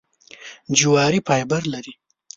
جواري 0.77 1.19
فایبر 1.27 1.61
لري. 1.73 1.93